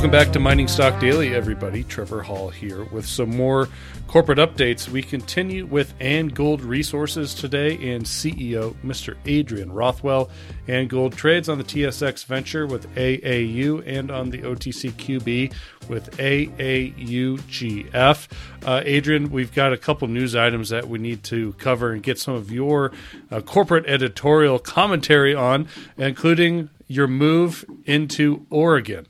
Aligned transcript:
Welcome 0.00 0.12
back 0.12 0.32
to 0.32 0.40
Mining 0.40 0.66
Stock 0.66 0.98
Daily, 0.98 1.34
everybody. 1.34 1.84
Trevor 1.84 2.22
Hall 2.22 2.48
here 2.48 2.84
with 2.84 3.04
some 3.04 3.36
more 3.36 3.68
corporate 4.06 4.38
updates. 4.38 4.88
We 4.88 5.02
continue 5.02 5.66
with 5.66 5.92
ANGold 5.98 6.64
Resources 6.64 7.34
today 7.34 7.74
and 7.92 8.06
CEO 8.06 8.74
Mr. 8.82 9.14
Adrian 9.26 9.70
Rothwell. 9.70 10.30
ANGold 10.68 11.16
trades 11.16 11.50
on 11.50 11.58
the 11.58 11.64
TSX 11.64 12.24
Venture 12.24 12.66
with 12.66 12.88
AAU 12.94 13.86
and 13.86 14.10
on 14.10 14.30
the 14.30 14.38
OTCQB 14.38 15.52
with 15.90 16.16
AAUGF. 16.16 18.28
Uh, 18.64 18.80
Adrian, 18.82 19.30
we've 19.30 19.52
got 19.52 19.74
a 19.74 19.76
couple 19.76 20.08
news 20.08 20.34
items 20.34 20.70
that 20.70 20.88
we 20.88 20.98
need 20.98 21.22
to 21.24 21.52
cover 21.58 21.92
and 21.92 22.02
get 22.02 22.18
some 22.18 22.32
of 22.32 22.50
your 22.50 22.90
uh, 23.30 23.42
corporate 23.42 23.84
editorial 23.84 24.58
commentary 24.58 25.34
on, 25.34 25.68
including 25.98 26.70
your 26.86 27.06
move 27.06 27.66
into 27.84 28.46
Oregon. 28.48 29.06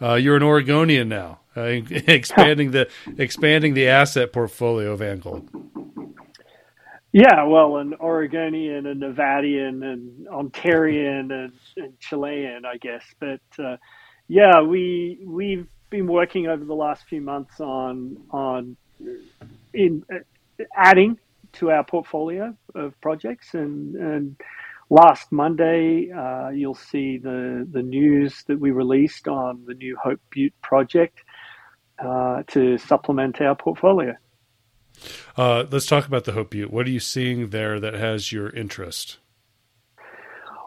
Uh, 0.00 0.14
you're 0.14 0.36
an 0.36 0.42
Oregonian 0.42 1.08
now, 1.08 1.40
uh, 1.56 1.62
expanding 1.90 2.70
the 2.70 2.88
expanding 3.18 3.74
the 3.74 3.88
asset 3.88 4.32
portfolio 4.32 4.92
of 4.92 5.00
ANGold. 5.00 5.48
Yeah, 7.12 7.44
well, 7.44 7.78
an 7.78 7.94
Oregonian, 7.94 8.86
a 8.86 8.94
Nevadian, 8.94 9.82
and 9.82 10.26
Ontarian, 10.28 11.32
and, 11.32 11.52
and 11.76 11.98
Chilean, 11.98 12.64
I 12.64 12.76
guess. 12.76 13.04
But 13.18 13.40
uh, 13.58 13.76
yeah, 14.28 14.62
we 14.62 15.18
we've 15.26 15.66
been 15.90 16.06
working 16.06 16.46
over 16.46 16.64
the 16.64 16.74
last 16.74 17.04
few 17.04 17.20
months 17.20 17.60
on 17.60 18.16
on 18.30 18.76
in 19.74 20.04
adding 20.76 21.18
to 21.52 21.70
our 21.70 21.84
portfolio 21.84 22.56
of 22.74 22.98
projects 23.00 23.54
and 23.54 23.96
and 23.96 24.36
last 24.90 25.30
Monday, 25.30 26.10
uh, 26.10 26.50
you'll 26.50 26.74
see 26.74 27.16
the, 27.16 27.66
the 27.70 27.82
news 27.82 28.44
that 28.48 28.58
we 28.58 28.72
released 28.72 29.28
on 29.28 29.64
the 29.66 29.74
new 29.74 29.96
Hope 29.96 30.20
Butte 30.30 30.60
project 30.62 31.20
uh, 32.04 32.42
to 32.48 32.76
supplement 32.76 33.40
our 33.40 33.54
portfolio. 33.54 34.14
Uh, 35.36 35.64
let's 35.70 35.86
talk 35.86 36.06
about 36.06 36.24
the 36.24 36.32
Hope 36.32 36.50
Butte. 36.50 36.70
What 36.70 36.86
are 36.86 36.90
you 36.90 37.00
seeing 37.00 37.50
there 37.50 37.80
that 37.80 37.94
has 37.94 38.32
your 38.32 38.50
interest? 38.50 39.18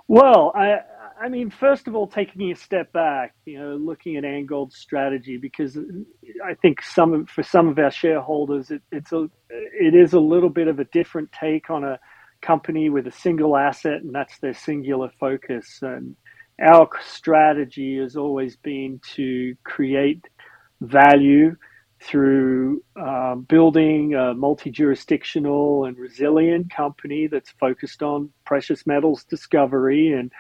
Well, 0.08 0.52
I, 0.56 0.80
I 1.22 1.30
mean, 1.30 1.50
first 1.50 1.88
of 1.88 1.96
all, 1.96 2.08
taking 2.08 2.52
a 2.52 2.56
step 2.56 2.92
back, 2.94 3.36
you 3.46 3.60
know, 3.60 3.76
looking 3.76 4.18
at 4.18 4.24
ANGold's 4.24 4.78
strategy, 4.78 5.38
because 5.38 5.78
I 6.44 6.54
think 6.56 6.82
some 6.82 7.26
for 7.26 7.44
some 7.44 7.68
of 7.68 7.78
our 7.78 7.92
shareholders, 7.92 8.72
it, 8.72 8.82
it's 8.92 9.12
a 9.12 9.30
it 9.50 9.96
is 9.96 10.14
a 10.14 10.20
little 10.20 10.50
bit 10.50 10.68
of 10.68 10.80
a 10.80 10.86
different 10.86 11.32
take 11.32 11.70
on 11.70 11.84
a 11.84 12.00
company 12.44 12.89
with 12.89 13.08
a 13.08 13.11
single 13.11 13.58
asset, 13.58 14.02
and 14.02 14.13
that's 14.13 14.38
their 14.39 14.53
singular 14.53 15.09
focus. 15.19 15.80
And 15.81 16.16
our 16.61 16.88
strategy 17.03 17.97
has 17.99 18.16
always 18.16 18.55
been 18.58 18.99
to 19.16 19.55
create 19.63 20.25
value 20.81 21.55
through 22.02 22.83
um, 22.99 23.45
building 23.47 24.14
a 24.14 24.33
multi 24.33 24.69
jurisdictional 24.69 25.86
and 25.86 25.97
resilient 25.97 26.69
company 26.69 27.27
that's 27.27 27.52
focused 27.52 28.03
on 28.03 28.30
precious 28.45 28.86
metals 28.86 29.23
discovery 29.23 30.11
and 30.11 30.31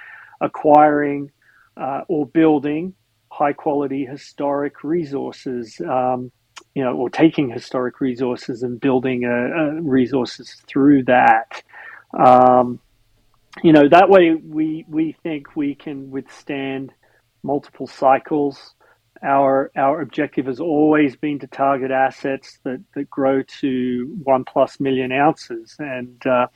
acquiring 0.41 1.31
uh, 1.77 2.01
or 2.09 2.27
building 2.27 2.93
high 3.31 3.53
quality 3.53 4.05
historic 4.05 4.83
resources. 4.83 5.81
Um, 5.89 6.31
you 6.75 6.83
know, 6.83 6.93
or 6.95 7.09
taking 7.09 7.49
historic 7.49 8.01
resources 8.01 8.63
and 8.63 8.79
building 8.79 9.25
uh, 9.25 9.59
uh, 9.59 9.81
resources 9.81 10.55
through 10.67 11.03
that. 11.03 11.61
Um, 12.13 12.79
you 13.63 13.71
know, 13.71 13.87
that 13.87 14.09
way 14.09 14.33
we 14.33 14.85
we 14.87 15.15
think 15.23 15.55
we 15.55 15.75
can 15.75 16.09
withstand 16.09 16.91
multiple 17.43 17.87
cycles. 17.87 18.73
Our 19.21 19.71
our 19.77 20.01
objective 20.01 20.47
has 20.47 20.59
always 20.59 21.15
been 21.15 21.39
to 21.39 21.47
target 21.47 21.91
assets 21.91 22.59
that, 22.63 22.83
that 22.95 23.09
grow 23.09 23.43
to 23.61 24.17
one 24.23 24.43
plus 24.43 24.79
million 24.79 25.11
ounces 25.11 25.75
and 25.79 26.25
uh, 26.25 26.47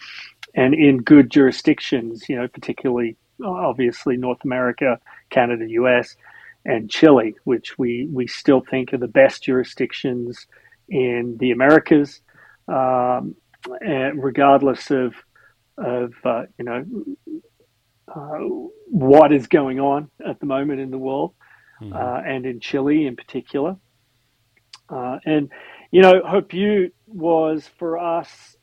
and 0.55 0.73
in 0.73 1.03
good 1.03 1.29
jurisdictions. 1.29 2.27
You 2.27 2.37
know, 2.37 2.47
particularly 2.47 3.15
obviously 3.45 4.17
North 4.17 4.43
America, 4.43 4.99
Canada, 5.29 5.65
US, 5.69 6.15
and 6.65 6.89
Chile, 6.89 7.35
which 7.43 7.77
we 7.77 8.07
we 8.11 8.27
still 8.27 8.61
think 8.61 8.93
are 8.93 8.97
the 8.97 9.07
best 9.07 9.43
jurisdictions 9.43 10.47
in 10.89 11.37
the 11.39 11.51
Americas, 11.51 12.21
um, 12.67 13.35
regardless 14.15 14.89
of 14.89 15.13
of 15.77 16.13
uh, 16.23 16.43
you 16.57 16.65
know 16.65 16.85
uh, 18.13 18.37
what 18.89 19.33
is 19.33 19.47
going 19.47 19.79
on 19.79 20.09
at 20.25 20.39
the 20.39 20.45
moment 20.45 20.79
in 20.79 20.91
the 20.91 20.97
world 20.97 21.33
mm-hmm. 21.81 21.93
uh, 21.93 22.21
and 22.21 22.45
in 22.45 22.59
Chile 22.59 23.05
in 23.05 23.15
particular. 23.15 23.75
Uh, 24.89 25.17
and 25.25 25.49
you 25.91 26.01
know, 26.01 26.21
Hope 26.25 26.49
Butte 26.49 26.93
was 27.05 27.69
for 27.77 27.97
us. 27.97 28.55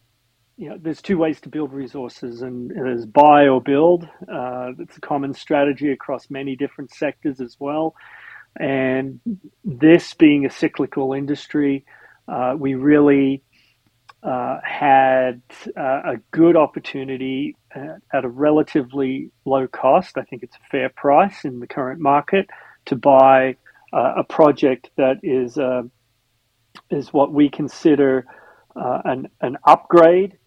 You 0.56 0.70
know, 0.70 0.78
there's 0.80 1.02
two 1.02 1.18
ways 1.18 1.40
to 1.42 1.48
build 1.48 1.72
resources, 1.72 2.42
and 2.42 2.70
there's 2.70 3.06
buy 3.06 3.48
or 3.48 3.60
build. 3.60 4.04
Uh, 4.04 4.72
it's 4.78 4.96
a 4.96 5.00
common 5.00 5.34
strategy 5.34 5.90
across 5.90 6.30
many 6.30 6.54
different 6.54 6.92
sectors 6.92 7.40
as 7.40 7.56
well. 7.58 7.94
And 8.58 9.20
this 9.64 10.14
being 10.14 10.46
a 10.46 10.50
cyclical 10.50 11.12
industry, 11.12 11.84
uh, 12.28 12.54
we 12.56 12.74
really 12.74 13.42
uh, 14.24 14.58
had 14.64 15.42
uh, 15.76 16.00
a 16.04 16.16
good 16.30 16.56
opportunity 16.56 17.54
at, 17.74 18.00
at, 18.10 18.24
a 18.24 18.28
relatively 18.28 19.30
low 19.44 19.68
cost. 19.68 20.16
I 20.16 20.22
think 20.22 20.42
it's 20.42 20.56
a 20.56 20.70
fair 20.70 20.88
price 20.88 21.44
in 21.44 21.60
the 21.60 21.66
current 21.66 22.00
market 22.00 22.48
to 22.86 22.96
buy 22.96 23.56
uh, 23.92 24.14
a 24.16 24.24
project 24.24 24.88
that 24.96 25.18
is 25.22 25.58
uh, 25.58 25.82
is 26.90 27.12
what 27.12 27.32
we 27.32 27.50
consider 27.50 28.24
uh, 28.74 29.02
an 29.04 29.28
an 29.42 29.58
upgrade 29.64 30.38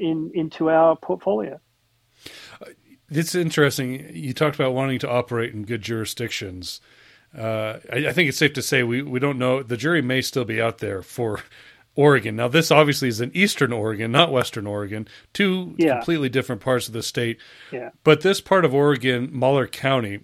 in 0.00 0.30
into 0.32 0.70
our 0.70 0.96
portfolio. 0.96 1.60
It's 3.10 3.34
interesting. 3.34 4.08
You 4.14 4.32
talked 4.32 4.54
about 4.54 4.72
wanting 4.72 5.00
to 5.00 5.10
operate 5.10 5.52
in 5.52 5.64
good 5.64 5.82
jurisdictions. 5.82 6.80
I, 7.36 7.78
I 7.92 8.12
think 8.12 8.30
it's 8.30 8.38
safe 8.38 8.54
to 8.54 8.62
say 8.62 8.82
we, 8.82 9.02
we 9.02 9.20
don't 9.20 9.38
know. 9.38 9.62
The 9.62 9.76
jury 9.76 10.00
may 10.00 10.22
still 10.22 10.46
be 10.46 10.62
out 10.62 10.78
there 10.78 11.02
for 11.02 11.42
Oregon. 11.96 12.36
Now, 12.36 12.48
this 12.48 12.70
obviously 12.70 13.08
is 13.08 13.20
in 13.20 13.34
Eastern 13.34 13.72
Oregon, 13.72 14.12
not 14.12 14.30
Western 14.30 14.66
Oregon, 14.66 15.08
two 15.32 15.74
yeah. 15.78 15.96
completely 15.96 16.28
different 16.28 16.60
parts 16.60 16.86
of 16.86 16.92
the 16.92 17.02
state. 17.02 17.38
Yeah. 17.72 17.90
But 18.04 18.20
this 18.20 18.40
part 18.40 18.64
of 18.64 18.74
Oregon, 18.74 19.30
Malheur 19.32 19.66
County, 19.66 20.20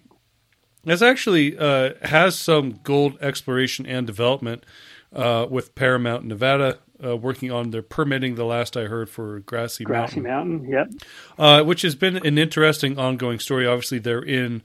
has 0.85 1.01
actually 1.01 1.57
uh, 1.57 1.93
has 2.03 2.37
some 2.37 2.79
gold 2.83 3.17
exploration 3.21 3.85
and 3.85 4.05
development 4.05 4.65
uh, 5.13 5.47
with 5.49 5.75
Paramount 5.75 6.25
Nevada 6.25 6.79
uh, 7.03 7.17
working 7.17 7.51
on 7.51 7.71
their 7.71 7.81
permitting. 7.81 8.35
The 8.35 8.45
last 8.45 8.77
I 8.77 8.83
heard 8.83 9.09
for 9.09 9.39
Grassy, 9.39 9.85
Mountain. 9.85 10.01
Grassy 10.01 10.19
Mountain, 10.21 10.71
Mountain 10.71 10.99
yep. 10.99 11.07
Uh, 11.37 11.63
which 11.63 11.81
has 11.81 11.95
been 11.95 12.17
an 12.17 12.37
interesting 12.37 12.97
ongoing 12.99 13.39
story. 13.39 13.65
Obviously, 13.65 13.99
they're 13.99 14.21
in 14.21 14.61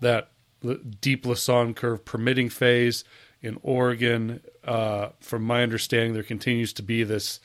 that 0.00 0.30
deep 1.00 1.24
Lassonde 1.24 1.76
curve 1.76 2.04
permitting 2.04 2.48
phase 2.48 3.04
in 3.42 3.58
Oregon. 3.62 4.40
Uh, 4.70 5.10
from 5.18 5.42
my 5.42 5.64
understanding, 5.64 6.14
there 6.14 6.22
continues 6.22 6.72
to 6.72 6.80
be 6.80 7.02
this 7.02 7.40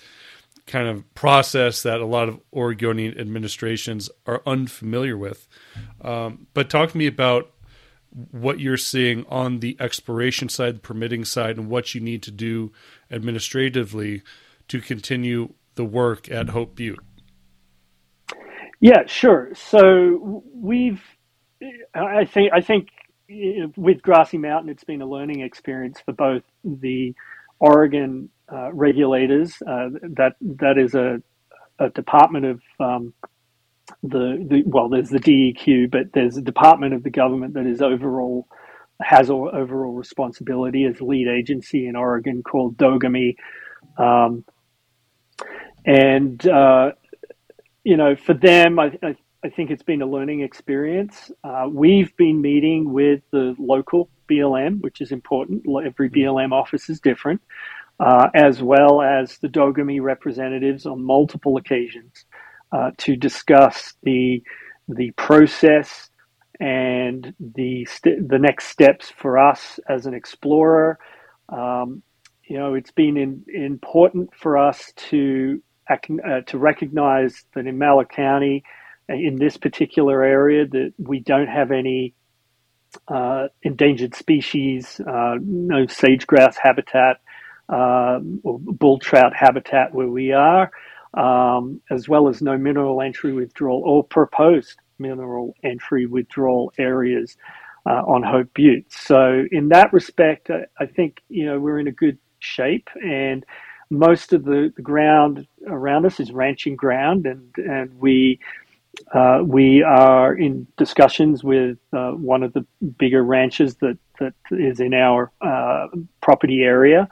kind 0.67 0.87
of 0.87 1.15
process 1.15 1.81
that 1.81 1.99
a 1.99 2.05
lot 2.05 2.29
of 2.29 2.39
Oregonian 2.53 3.19
administrations 3.19 4.11
are 4.27 4.43
unfamiliar 4.45 5.17
with. 5.17 5.47
Um, 6.01 6.45
but 6.53 6.69
talk 6.69 6.91
to 6.91 6.97
me 6.97 7.07
about 7.07 7.51
what 8.11 8.59
you're 8.59 8.77
seeing 8.77 9.25
on 9.27 9.59
the 9.59 9.75
exploration 9.79 10.49
side, 10.49 10.75
the 10.75 10.79
permitting 10.81 11.25
side, 11.25 11.57
and 11.57 11.67
what 11.67 11.95
you 11.95 11.99
need 11.99 12.21
to 12.21 12.31
do 12.31 12.71
administratively 13.09 14.21
to 14.67 14.79
continue 14.79 15.51
the 15.73 15.85
work 15.85 16.29
at 16.29 16.49
Hope 16.49 16.75
Butte. 16.75 16.99
Yeah, 18.79 19.07
sure. 19.07 19.49
So 19.55 20.43
we've, 20.53 21.01
I 21.95 22.25
think, 22.25 22.53
I 22.53 22.61
think 22.61 22.89
with 23.29 24.01
Grassy 24.01 24.37
Mountain, 24.37 24.69
it's 24.69 24.83
been 24.83 25.01
a 25.01 25.05
learning 25.05 25.41
experience 25.41 25.99
for 26.05 26.13
both 26.13 26.43
the 26.63 27.13
Oregon 27.59 28.29
uh, 28.51 28.71
regulators. 28.73 29.55
Uh, 29.61 29.89
that 30.15 30.35
that 30.41 30.77
is 30.77 30.95
a, 30.95 31.21
a 31.79 31.89
department 31.89 32.45
of 32.45 32.61
um, 32.79 33.13
the, 34.03 34.45
the 34.49 34.63
well, 34.65 34.89
there's 34.89 35.09
the 35.09 35.19
DEQ, 35.19 35.91
but 35.91 36.13
there's 36.13 36.37
a 36.37 36.41
department 36.41 36.93
of 36.93 37.03
the 37.03 37.09
government 37.09 37.53
that 37.55 37.65
is 37.65 37.81
overall 37.81 38.47
has 39.01 39.29
overall 39.29 39.93
responsibility 39.93 40.85
as 40.85 41.01
lead 41.01 41.27
agency 41.27 41.87
in 41.87 41.95
Oregon 41.95 42.43
called 42.43 42.77
DOGAMI. 42.77 43.35
Um, 43.97 44.45
and 45.85 46.47
uh, 46.47 46.91
you 47.83 47.97
know, 47.97 48.15
for 48.15 48.33
them, 48.33 48.79
I, 48.79 48.97
I 49.03 49.15
I 49.45 49.49
think 49.49 49.69
it's 49.69 49.83
been 49.83 50.01
a 50.01 50.07
learning 50.07 50.41
experience. 50.41 51.31
Uh, 51.43 51.67
we've 51.71 52.15
been 52.17 52.41
meeting 52.41 52.91
with 52.91 53.21
the 53.31 53.55
local 53.59 54.09
BLM, 54.27 54.81
which 54.81 55.01
is 55.01 55.11
important. 55.11 55.63
Every 55.85 56.09
BLM 56.09 56.51
office 56.51 56.89
is 56.89 56.99
different, 56.99 57.41
uh, 57.99 58.29
as 58.33 58.63
well 58.63 59.03
as 59.03 59.37
the 59.37 59.47
Dogami 59.47 60.01
representatives 60.01 60.87
on 60.87 61.03
multiple 61.03 61.57
occasions 61.57 62.25
uh, 62.71 62.91
to 62.97 63.15
discuss 63.15 63.93
the 64.01 64.41
the 64.87 65.11
process 65.11 66.09
and 66.59 67.35
the 67.39 67.85
st- 67.85 68.27
the 68.27 68.39
next 68.39 68.69
steps 68.69 69.11
for 69.15 69.37
us 69.37 69.79
as 69.87 70.07
an 70.07 70.15
explorer. 70.15 70.97
Um, 71.49 72.01
you 72.47 72.57
know, 72.57 72.73
it's 72.73 72.91
been 72.91 73.15
in, 73.15 73.45
important 73.53 74.31
for 74.35 74.57
us 74.57 74.91
to 75.09 75.61
uh, 75.87 76.41
to 76.47 76.57
recognize 76.57 77.43
that 77.53 77.67
in 77.67 77.77
Malheur 77.77 78.05
County, 78.05 78.63
in 79.09 79.37
this 79.37 79.57
particular 79.57 80.23
area, 80.23 80.65
that 80.67 80.93
we 80.97 81.19
don't 81.19 81.47
have 81.47 81.71
any 81.71 82.13
uh, 83.07 83.47
endangered 83.63 84.15
species, 84.15 84.99
uh, 85.07 85.35
no 85.41 85.85
sage 85.85 86.25
grouse 86.27 86.57
habitat 86.57 87.19
uh, 87.69 88.19
or 88.43 88.59
bull 88.59 88.99
trout 88.99 89.33
habitat 89.35 89.93
where 89.93 90.07
we 90.07 90.31
are, 90.31 90.71
um, 91.13 91.81
as 91.89 92.07
well 92.07 92.27
as 92.27 92.41
no 92.41 92.57
mineral 92.57 93.01
entry 93.01 93.33
withdrawal 93.33 93.81
or 93.85 94.03
proposed 94.03 94.77
mineral 94.99 95.55
entry 95.63 96.05
withdrawal 96.05 96.71
areas 96.77 97.35
uh, 97.85 98.01
on 98.07 98.23
Hope 98.23 98.53
Butte. 98.53 98.91
So 98.91 99.43
in 99.51 99.69
that 99.69 99.93
respect, 99.93 100.49
I, 100.49 100.65
I, 100.79 100.85
think 100.85 101.21
you 101.29 101.45
know 101.45 101.59
we're 101.59 101.79
in 101.79 101.87
a 101.87 101.91
good 101.91 102.17
shape, 102.39 102.89
and 103.03 103.45
most 103.89 104.33
of 104.33 104.43
the, 104.43 104.71
the 104.75 104.81
ground 104.81 105.47
around 105.67 106.05
us 106.05 106.19
is 106.19 106.31
ranching 106.31 106.75
ground, 106.75 107.25
and 107.25 107.53
and 107.57 107.99
we. 107.99 108.39
Uh, 109.13 109.41
we 109.45 109.83
are 109.83 110.35
in 110.35 110.67
discussions 110.77 111.43
with 111.43 111.77
uh, 111.93 112.11
one 112.11 112.43
of 112.43 112.53
the 112.53 112.65
bigger 112.97 113.23
ranches 113.23 113.75
that, 113.75 113.97
that 114.19 114.33
is 114.51 114.79
in 114.79 114.93
our 114.93 115.31
uh, 115.41 115.87
property 116.21 116.63
area, 116.63 117.07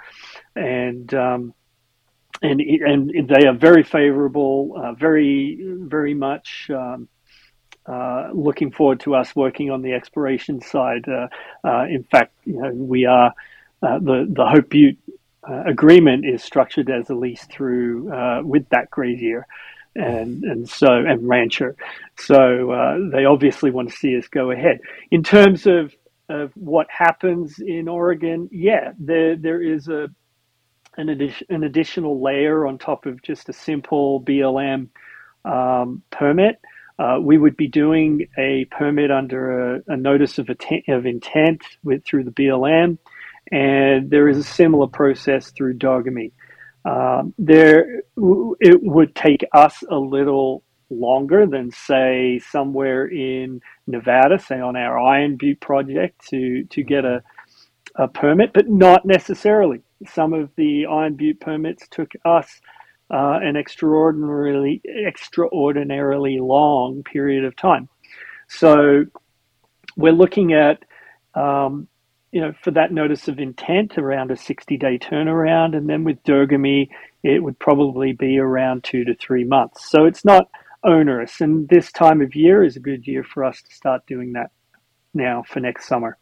and 0.55 1.13
um, 1.13 1.53
and 2.41 2.59
and 2.61 3.29
they 3.29 3.45
are 3.45 3.53
very 3.53 3.83
favorable, 3.83 4.73
uh, 4.77 4.93
very 4.93 5.59
very 5.61 6.13
much 6.13 6.69
um, 6.73 7.07
uh, 7.85 8.29
looking 8.33 8.71
forward 8.71 8.99
to 9.01 9.15
us 9.15 9.35
working 9.35 9.69
on 9.69 9.81
the 9.81 9.93
exploration 9.93 10.61
side. 10.61 11.05
Uh, 11.07 11.85
in 11.89 12.03
fact, 12.03 12.33
you 12.45 12.61
know, 12.61 12.71
we 12.73 13.05
are 13.05 13.33
the 13.81 14.27
the 14.29 14.45
Hope 14.45 14.69
Butte 14.69 14.97
agreement 15.45 16.25
is 16.25 16.43
structured 16.43 16.89
as 16.89 17.09
a 17.09 17.15
lease 17.15 17.45
through 17.45 18.43
with 18.43 18.67
that 18.69 18.89
grazier. 18.89 19.45
And 19.95 20.43
and 20.43 20.69
so 20.69 20.87
and 20.93 21.27
rancher, 21.27 21.75
so 22.17 23.09
they 23.13 23.25
obviously 23.25 23.71
want 23.71 23.91
to 23.91 23.95
see 23.97 24.17
us 24.17 24.27
go 24.27 24.51
ahead. 24.51 24.79
In 25.11 25.23
terms 25.23 25.67
of 25.67 25.93
of 26.29 26.51
what 26.55 26.87
happens 26.89 27.59
in 27.59 27.87
Oregon, 27.87 28.49
yeah, 28.51 28.93
there 28.99 29.35
there 29.37 29.61
is 29.61 29.87
a 29.89 30.07
an, 30.97 31.09
an 31.49 31.63
additional 31.63 32.21
layer 32.21 32.65
on 32.67 32.77
top 32.77 33.05
of 33.05 33.21
just 33.23 33.49
a 33.49 33.53
simple 33.53 34.21
BLM 34.21 34.89
um, 35.45 36.03
permit. 36.11 36.59
Uh, 36.99 37.17
we 37.21 37.37
would 37.37 37.57
be 37.57 37.67
doing 37.67 38.27
a 38.37 38.65
permit 38.65 39.11
under 39.11 39.75
a, 39.75 39.81
a 39.87 39.97
notice 39.97 40.37
of, 40.37 40.49
of 40.89 41.05
intent 41.05 41.63
with 41.83 42.05
through 42.05 42.23
the 42.23 42.31
BLM, 42.31 42.97
and 43.51 44.09
there 44.11 44.29
is 44.29 44.37
a 44.37 44.43
similar 44.43 44.87
process 44.87 45.51
through 45.51 45.77
Dogami. 45.77 46.31
Um, 46.85 47.33
there, 47.37 48.01
it 48.59 48.83
would 48.83 49.15
take 49.15 49.45
us 49.53 49.83
a 49.89 49.95
little 49.95 50.63
longer 50.89 51.45
than 51.45 51.71
say 51.71 52.39
somewhere 52.51 53.07
in 53.07 53.61
Nevada, 53.87 54.37
say 54.37 54.59
on 54.59 54.75
our 54.75 54.99
Iron 54.99 55.37
Butte 55.37 55.61
project, 55.61 56.27
to 56.29 56.63
to 56.65 56.83
get 56.83 57.05
a 57.05 57.23
a 57.95 58.07
permit, 58.07 58.51
but 58.53 58.67
not 58.67 59.05
necessarily. 59.05 59.81
Some 60.07 60.33
of 60.33 60.49
the 60.55 60.87
Iron 60.87 61.15
Butte 61.15 61.39
permits 61.39 61.87
took 61.89 62.11
us 62.25 62.61
uh, 63.11 63.39
an 63.41 63.55
extraordinarily 63.55 64.81
extraordinarily 65.07 66.39
long 66.39 67.03
period 67.03 67.45
of 67.45 67.55
time. 67.55 67.87
So 68.47 69.05
we're 69.95 70.11
looking 70.11 70.53
at 70.53 70.83
um, 71.35 71.87
you 72.33 72.41
know 72.41 72.51
for 72.63 72.71
that 72.71 72.91
notice 72.91 73.27
of 73.27 73.39
intent 73.39 73.97
around 73.97 74.31
a 74.31 74.35
60 74.35 74.75
day 74.77 74.97
turnaround, 74.97 75.77
and 75.77 75.87
then 75.87 76.03
with 76.03 76.21
Dogami 76.23 76.89
it 77.21 77.41
would 77.41 77.57
probably 77.59 78.11
be 78.11 78.37
around 78.37 78.83
two 78.83 79.05
to 79.05 79.15
three 79.15 79.45
months. 79.45 79.89
So 79.89 80.05
it's 80.05 80.25
not 80.25 80.49
onerous, 80.83 81.39
and 81.39 81.69
this 81.69 81.91
time 81.91 82.21
of 82.21 82.35
year 82.35 82.63
is 82.63 82.75
a 82.75 82.81
good 82.81 83.07
year 83.07 83.23
for 83.23 83.45
us 83.45 83.61
to 83.61 83.73
start 83.73 84.05
doing 84.07 84.33
that 84.33 84.51
now 85.13 85.43
for 85.47 85.59
next 85.59 85.87
summer. 85.87 86.17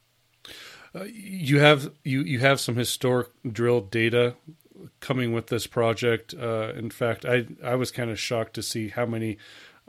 Uh, 0.94 1.06
you 1.06 1.60
have 1.60 1.92
you 2.04 2.22
you 2.22 2.40
have 2.40 2.60
some 2.60 2.76
historic 2.76 3.30
drill 3.50 3.80
data 3.80 4.36
coming 5.00 5.32
with 5.32 5.48
this 5.48 5.66
project. 5.66 6.34
Uh, 6.38 6.74
in 6.76 6.90
fact, 6.90 7.26
I 7.26 7.46
I 7.64 7.76
was 7.76 7.90
kind 7.90 8.12
of 8.12 8.20
shocked 8.20 8.56
to 8.56 8.62
see 8.62 8.90
how 8.90 9.06
many 9.06 9.38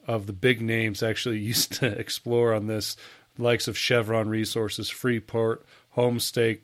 of 0.06 0.26
the 0.26 0.32
big 0.32 0.62
names 0.62 1.02
actually 1.02 1.38
used 1.52 1.72
to 1.74 1.86
explore 1.86 2.54
on 2.54 2.68
this, 2.68 2.96
likes 3.38 3.66
of 3.66 3.76
Chevron 3.76 4.28
Resources, 4.28 4.88
Freeport, 4.88 5.66
Homestake, 5.96 6.60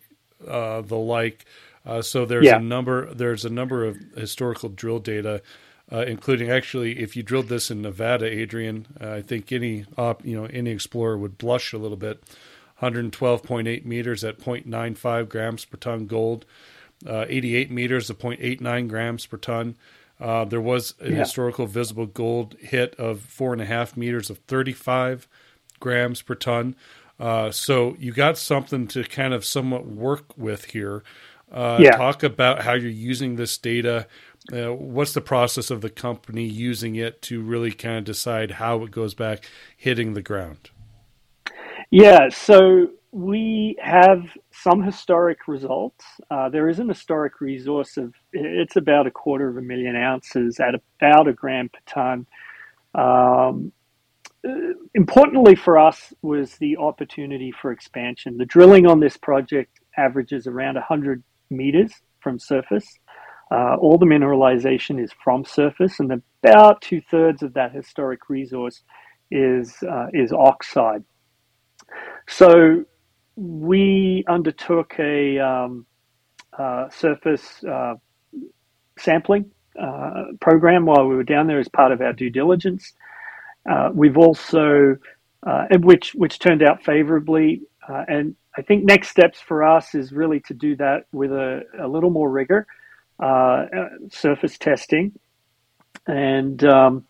uh, 0.47 0.81
the 0.83 0.97
like. 0.97 1.45
Uh, 1.85 2.03
so 2.03 2.25
there's 2.25 2.45
yeah. 2.45 2.57
a 2.57 2.61
number 2.61 3.13
there's 3.15 3.45
a 3.45 3.51
number 3.51 3.85
of 3.85 3.97
historical 4.17 4.69
drill 4.69 4.99
data, 4.99 5.43
uh, 5.91 6.05
including 6.07 6.51
actually 6.51 6.99
if 6.99 7.17
you 7.17 7.23
drilled 7.23 7.49
this 7.49 7.71
in 7.71 7.83
Nevada, 7.83 8.27
Adrian, 8.27 8.87
uh, 9.01 9.13
I 9.13 9.23
think 9.23 9.51
any 9.53 9.87
op, 9.97 10.25
you 10.25 10.37
know 10.37 10.47
any 10.47 10.71
explorer 10.71 11.17
would 11.17 11.39
blush 11.39 11.73
a 11.73 11.79
little 11.79 11.97
bit. 11.97 12.23
112.8 12.83 13.85
meters 13.85 14.23
at 14.23 14.39
0.95 14.39 15.29
grams 15.29 15.65
per 15.65 15.77
ton 15.77 16.07
gold, 16.07 16.47
uh, 17.05 17.25
88 17.29 17.73
meters 17.73 18.09
of 18.09 18.19
0.89 18.19 18.89
grams 18.89 19.27
per 19.27 19.37
ton. 19.37 19.77
Uh, 20.21 20.45
there 20.45 20.61
was 20.61 20.95
a 21.01 21.11
yeah. 21.11 21.17
historical 21.17 21.67
visible 21.67 22.07
gold 22.07 22.57
hit 22.61 22.95
of 22.97 23.21
four 23.21 23.53
and 23.53 23.63
a 23.63 23.65
half 23.65 23.97
meters 23.97 24.31
of 24.31 24.39
35 24.39 25.29
grams 25.81 26.23
per 26.23 26.35
ton. 26.35 26.75
Uh, 27.19 27.51
so 27.51 27.97
you 27.99 28.13
got 28.13 28.39
something 28.39 28.87
to 28.89 29.05
kind 29.05 29.35
of 29.35 29.45
somewhat 29.45 29.87
work 29.87 30.37
with 30.37 30.67
here. 30.67 31.03
Uh, 31.51 31.79
yeah. 31.81 31.93
Talk 31.93 32.23
about 32.23 32.63
how 32.63 32.75
you're 32.75 32.91
using 32.91 33.37
this 33.37 33.57
data. 33.59 34.07
Uh, 34.53 34.73
what's 34.73 35.15
the 35.15 35.21
process 35.21 35.71
of 35.71 35.81
the 35.81 35.91
company 35.91 36.45
using 36.45 36.97
it 36.97 37.21
to 37.23 37.41
really 37.43 37.73
kind 37.73 37.99
of 37.99 38.05
decide 38.05 38.53
how 38.53 38.83
it 38.83 38.91
goes 38.91 39.15
back 39.15 39.49
hitting 39.77 40.15
the 40.15 40.23
ground? 40.23 40.71
Yeah, 41.91 42.29
so 42.29 42.89
we 43.13 43.77
have 43.81 44.25
some 44.51 44.83
historic 44.83 45.49
results. 45.49 46.05
Uh, 46.31 46.49
there 46.51 46.69
is 46.69 46.79
an 46.79 46.89
historic 46.89 47.41
resource 47.41 47.97
of 47.97 48.13
it's 48.33 48.77
about 48.77 49.07
a 49.07 49.11
quarter 49.11 49.49
of 49.49 49.57
a 49.57 49.63
million 49.63 49.97
ounces 49.97 50.61
at 50.61 50.75
about 50.75 51.29
a 51.29 51.33
gram 51.33 51.71
per 51.71 51.81
ton. 51.87 52.27
Um, 52.95 53.73
importantly 54.95 55.55
for 55.55 55.79
us 55.79 56.13
was 56.23 56.57
the 56.57 56.77
opportunity 56.77 57.53
for 57.53 57.73
expansion. 57.73 58.37
The 58.37 58.47
drilling 58.47 58.87
on 58.87 59.01
this 59.01 59.17
project 59.17 59.81
averages 59.97 60.47
around 60.47 60.75
100 60.75 61.23
meters 61.51 61.93
from 62.21 62.39
surface. 62.39 62.87
Uh, 63.51 63.77
all 63.77 63.97
the 63.97 64.07
mineralization 64.07 65.03
is 65.03 65.11
from 65.25 65.45
surface, 65.45 66.01
and 66.01 66.23
about 66.43 66.83
two 66.83 67.01
thirds 67.11 67.43
of 67.43 67.55
that 67.55 67.73
historic 67.73 68.29
resource 68.29 68.83
is 69.31 69.75
uh, 69.91 70.07
is 70.13 70.33
oxide. 70.33 71.03
So 72.27 72.85
we 73.37 74.25
undertook 74.29 74.95
a 74.99 75.39
um, 75.39 75.87
uh, 76.59 76.91
surface 76.91 77.65
uh, 77.65 77.95
sampling 78.99 79.51
uh, 79.81 80.25
program 80.41 80.85
while 80.85 81.07
we 81.07 81.15
were 81.15 81.25
down 81.25 81.47
there 81.47 81.61
as 81.61 81.69
part 81.69 81.93
of 81.93 82.03
our 82.03 82.13
due 82.13 82.31
diligence. 82.31 82.93
Uh, 83.69 83.91
we've 83.93 84.17
also, 84.17 84.97
uh, 85.47 85.67
which 85.81 86.15
which 86.15 86.39
turned 86.39 86.63
out 86.63 86.85
favorably, 86.85 87.63
uh, 87.89 88.05
and 88.09 88.35
I 88.57 88.63
think 88.63 88.85
next 88.85 89.09
steps 89.09 89.41
for 89.41 89.63
us 89.63 89.95
is 89.95 90.13
really 90.13 90.41
to 90.41 90.55
do 90.55 90.77
that 90.77 91.07
with 91.13 91.33
a, 91.33 91.63
a 91.79 91.87
little 91.87 92.11
more 92.11 92.31
rigor, 92.31 92.67
surface 94.11 94.59
testing, 94.59 95.13
and 96.07 96.65
um, 96.65 97.05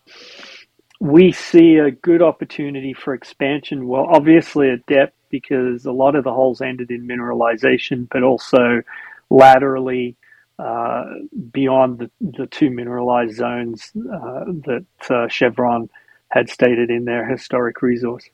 we 0.99 1.31
see 1.31 1.77
a 1.77 1.91
good 1.91 2.21
opportunity 2.21 2.93
for 2.93 3.13
expansion. 3.13 3.87
Well, 3.87 4.05
obviously 4.09 4.69
at 4.69 4.85
depth 4.85 5.15
because 5.29 5.85
a 5.85 5.91
lot 5.91 6.15
of 6.15 6.23
the 6.23 6.33
holes 6.33 6.61
ended 6.61 6.91
in 6.91 7.07
mineralization, 7.07 8.07
but 8.11 8.23
also 8.23 8.81
laterally 9.29 10.15
uh, 10.57 11.05
beyond 11.51 11.99
the, 11.99 12.11
the 12.19 12.47
two 12.47 12.69
mineralized 12.69 13.35
zones 13.35 13.91
uh, 13.95 14.45
that 14.65 14.85
uh, 15.09 15.27
Chevron 15.29 15.89
had 16.29 16.49
stated 16.49 16.89
in 16.89 17.05
their 17.05 17.27
historic 17.27 17.81
resource. 17.81 18.29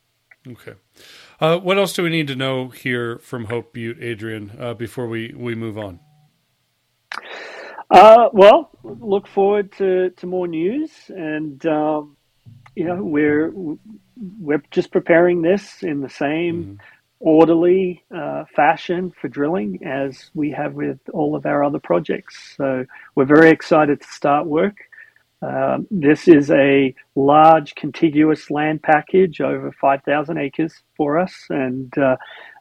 Okay. 0.48 0.74
Uh, 1.40 1.58
what 1.58 1.78
else 1.78 1.94
do 1.94 2.04
we 2.04 2.10
need 2.10 2.28
to 2.28 2.36
know 2.36 2.70
here 2.70 3.18
from 3.20 3.46
Hope 3.46 3.74
Butte, 3.74 4.02
Adrian, 4.02 4.52
uh, 4.60 4.74
before 4.74 5.08
we, 5.08 5.34
we 5.36 5.56
move 5.56 5.78
on? 5.78 6.00
Uh, 7.90 8.30
well, 8.32 8.70
look 8.84 9.28
forward 9.28 9.72
to, 9.74 10.12
to 10.12 10.28
more 10.28 10.48
news 10.48 10.92
and 11.10 11.66
um, 11.66 12.16
you 12.76 12.84
know, 12.84 13.02
we're 13.02 13.54
we're 14.40 14.64
just 14.72 14.92
preparing 14.92 15.42
this 15.42 15.82
in 15.82 16.02
the 16.02 16.10
same 16.10 16.64
mm-hmm. 16.64 16.76
orderly 17.20 18.04
uh, 18.16 18.44
fashion 18.56 19.12
for 19.20 19.28
drilling 19.28 19.80
as 19.86 20.30
we 20.34 20.52
have 20.52 20.74
with 20.74 21.00
all 21.14 21.36
of 21.36 21.46
our 21.46 21.64
other 21.64 21.80
projects. 21.80 22.56
So 22.58 22.86
we're 23.16 23.26
very 23.26 23.50
excited 23.50 24.02
to 24.02 24.08
start 24.08 24.46
work. 24.46 24.76
Um, 25.42 25.88
this 25.92 26.28
is 26.28 26.50
a 26.52 26.96
large 27.16 27.76
contiguous 27.76 28.50
land 28.50 28.82
package 28.82 29.42
over 29.42 29.72
5,000 29.72 30.38
acres 30.38 30.74
for 30.98 31.20
us, 31.20 31.34
and 31.50 31.96
uh, 31.98 32.18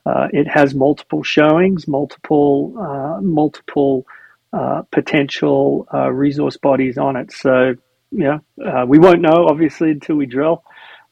uh, 0.06 0.28
it 0.32 0.46
has 0.48 0.74
multiple 0.74 1.22
showings, 1.22 1.88
multiple 1.88 2.74
uh, 2.78 3.20
multiple 3.22 4.06
uh, 4.52 4.82
potential 4.92 5.86
uh, 5.94 6.10
resource 6.10 6.56
bodies 6.56 6.98
on 6.98 7.16
it. 7.16 7.32
So, 7.32 7.74
yeah, 8.10 8.38
we 8.86 8.98
won't 8.98 9.20
know 9.20 9.46
obviously 9.48 9.90
until 9.90 10.16
we 10.16 10.26
drill, 10.26 10.62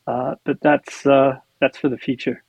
but 0.06 0.60
that's 0.60 1.02
that's 1.02 1.78
for 1.78 1.88
the 1.88 1.98
future. 1.98 2.42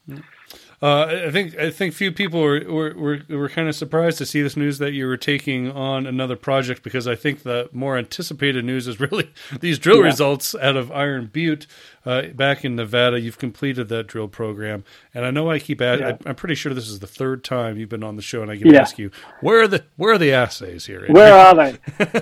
Uh, 0.83 1.27
I 1.27 1.31
think 1.31 1.57
I 1.57 1.69
think 1.69 1.93
few 1.93 2.11
people 2.11 2.41
were, 2.41 2.59
were 2.67 2.93
were, 2.93 3.19
were 3.29 3.47
kind 3.47 3.69
of 3.69 3.75
surprised 3.75 4.17
to 4.17 4.25
see 4.25 4.41
this 4.41 4.57
news 4.57 4.79
that 4.79 4.91
you 4.91 5.07
were 5.07 5.15
taking 5.15 5.71
on 5.71 6.05
another 6.05 6.35
project 6.35 6.83
because 6.83 7.07
I 7.07 7.15
think 7.15 7.43
the 7.43 7.69
more 7.71 7.97
anticipated 7.97 8.65
news 8.65 8.85
is 8.85 8.99
really 8.99 9.31
these 9.61 9.79
drill 9.79 9.99
yeah. 9.99 10.07
results 10.07 10.53
out 10.55 10.75
of 10.75 10.91
Iron 10.91 11.27
Butte 11.27 11.67
uh, 12.05 12.23
back 12.33 12.65
in 12.65 12.75
Nevada. 12.75 13.17
You've 13.17 13.37
completed 13.37 13.87
that 13.87 14.07
drill 14.07 14.27
program, 14.27 14.83
and 15.13 15.23
I 15.23 15.31
know 15.31 15.49
I 15.49 15.59
keep 15.59 15.79
at, 15.79 16.01
yeah. 16.01 16.17
I'm 16.25 16.35
pretty 16.35 16.55
sure 16.55 16.73
this 16.73 16.89
is 16.89 16.99
the 16.99 17.07
third 17.07 17.45
time 17.45 17.77
you've 17.77 17.87
been 17.87 18.03
on 18.03 18.17
the 18.17 18.21
show, 18.21 18.41
and 18.41 18.51
I 18.51 18.57
get 18.57 18.73
yeah. 18.73 18.81
ask 18.81 18.99
you 18.99 19.09
where 19.39 19.61
are 19.61 19.69
the 19.69 19.85
where 19.95 20.13
are 20.13 20.17
the 20.17 20.33
assays 20.33 20.85
here? 20.85 21.05
Where 21.07 21.33
are 21.33 21.55
they? 21.55 21.79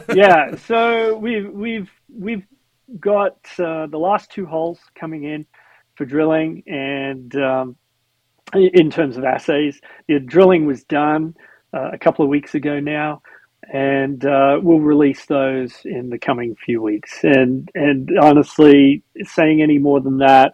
yeah, 0.16 0.56
so 0.56 1.18
we've 1.18 1.50
we've 1.52 1.90
we've 2.16 2.46
got 3.00 3.38
uh, 3.58 3.88
the 3.88 3.98
last 3.98 4.30
two 4.30 4.46
holes 4.46 4.78
coming 4.94 5.24
in 5.24 5.48
for 5.96 6.06
drilling, 6.06 6.62
and 6.68 7.36
um, 7.38 7.76
in 8.54 8.90
terms 8.90 9.18
of 9.18 9.24
assays. 9.24 9.80
The 10.08 10.20
drilling 10.20 10.66
was 10.66 10.84
done 10.84 11.36
uh, 11.74 11.92
a 11.94 11.98
couple 11.98 12.24
of 12.24 12.30
weeks 12.30 12.56
ago 12.56 12.80
now, 12.80 13.22
and 13.72 14.26
uh, 14.26 14.60
we'll 14.62 14.80
release 14.80 15.26
those 15.26 15.74
in 15.86 16.10
the 16.10 16.20
coming 16.20 16.56
few 16.56 16.82
weeks. 16.82 17.24
And 17.24 17.70
and 17.76 18.10
honestly, 18.20 19.04
saying 19.24 19.62
any 19.62 19.78
more 19.78 20.02
than 20.02 20.18
that, 20.20 20.54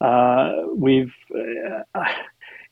uh, 0.00 0.52
we've. 0.74 1.14
Uh, 1.94 2.04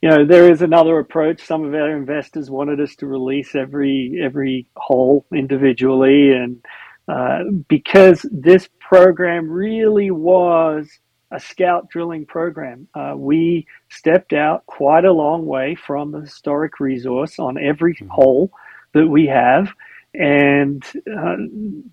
you 0.03 0.09
know, 0.09 0.25
there 0.25 0.51
is 0.51 0.63
another 0.63 0.99
approach. 0.99 1.43
Some 1.43 1.63
of 1.63 1.75
our 1.75 1.95
investors 1.95 2.51
wanted 2.51 2.81
us 2.81 2.95
to 2.97 3.07
release 3.07 3.55
every 3.55 4.19
every 4.23 4.67
hole 4.77 5.27
individually, 5.31 6.33
and 6.33 6.65
uh, 7.07 7.41
because 7.69 8.25
this 8.33 8.69
program 8.79 9.51
really 9.51 10.11
was 10.11 10.89
a 11.31 11.41
scout 11.41 11.89
drilling 11.89 12.27
program. 12.27 12.89
Uh, 12.95 13.15
we 13.17 13.67
stepped 13.89 14.33
out 14.33 14.67
quite 14.67 15.05
a 15.05 15.13
long 15.13 15.47
way 15.47 15.75
from 15.75 16.13
the 16.13 16.21
historic 16.21 16.81
resource 16.81 17.39
on 17.39 17.57
every 17.59 17.95
mm-hmm. 17.95 18.09
hole 18.09 18.53
that 18.95 19.07
we 19.07 19.27
have, 19.27 19.69
and 20.15 20.83
uh, 21.17 21.37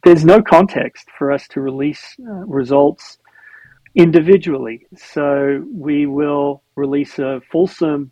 there's 0.03 0.25
no 0.25 0.41
context 0.41 1.07
for 1.17 1.31
us 1.31 1.47
to 1.49 1.61
release 1.61 2.15
uh, 2.19 2.45
results 2.45 3.19
individually. 3.95 4.87
So 4.95 5.63
we 5.71 6.05
will 6.05 6.63
release 6.75 7.19
a 7.19 7.41
fulsome 7.51 8.11